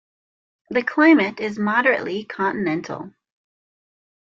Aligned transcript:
The 0.71 0.81
climate 0.81 1.39
is 1.39 1.59
moderately 1.59 2.23
continental. 2.23 3.13